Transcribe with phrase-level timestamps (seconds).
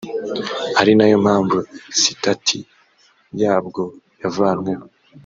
[0.79, 1.57] ari nayo mpamvu
[1.99, 2.59] sitati
[3.41, 3.83] yabwo
[4.21, 4.85] yavanweho